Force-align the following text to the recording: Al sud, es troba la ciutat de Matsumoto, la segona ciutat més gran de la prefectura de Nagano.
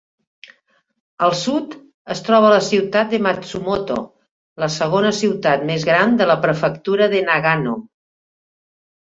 Al 1.25 1.33
sud, 1.41 1.75
es 2.15 2.23
troba 2.29 2.49
la 2.53 2.61
ciutat 2.67 3.11
de 3.11 3.19
Matsumoto, 3.25 3.99
la 4.65 4.71
segona 4.77 5.13
ciutat 5.19 5.67
més 5.73 5.87
gran 5.93 6.19
de 6.23 6.29
la 6.33 6.39
prefectura 6.49 7.11
de 7.15 7.23
Nagano. 7.31 7.77